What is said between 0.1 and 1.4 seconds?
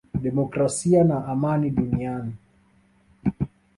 demokrasia na